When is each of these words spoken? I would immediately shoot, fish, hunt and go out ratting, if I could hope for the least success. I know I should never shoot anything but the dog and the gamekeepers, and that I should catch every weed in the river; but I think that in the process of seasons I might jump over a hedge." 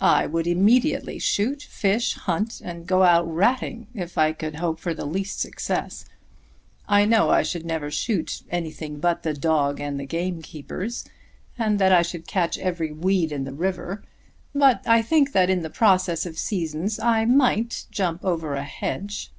I 0.00 0.26
would 0.26 0.48
immediately 0.48 1.20
shoot, 1.20 1.62
fish, 1.62 2.14
hunt 2.14 2.60
and 2.64 2.84
go 2.84 3.04
out 3.04 3.28
ratting, 3.32 3.86
if 3.94 4.18
I 4.18 4.32
could 4.32 4.56
hope 4.56 4.80
for 4.80 4.92
the 4.92 5.04
least 5.04 5.38
success. 5.38 6.04
I 6.88 7.04
know 7.04 7.30
I 7.30 7.44
should 7.44 7.64
never 7.64 7.88
shoot 7.88 8.42
anything 8.50 8.98
but 8.98 9.22
the 9.22 9.34
dog 9.34 9.78
and 9.78 10.00
the 10.00 10.04
gamekeepers, 10.04 11.04
and 11.56 11.78
that 11.78 11.92
I 11.92 12.02
should 12.02 12.26
catch 12.26 12.58
every 12.58 12.90
weed 12.90 13.30
in 13.30 13.44
the 13.44 13.54
river; 13.54 14.02
but 14.52 14.82
I 14.84 15.00
think 15.00 15.30
that 15.30 15.48
in 15.48 15.62
the 15.62 15.70
process 15.70 16.26
of 16.26 16.36
seasons 16.40 16.98
I 16.98 17.24
might 17.24 17.86
jump 17.92 18.24
over 18.24 18.56
a 18.56 18.64
hedge." 18.64 19.30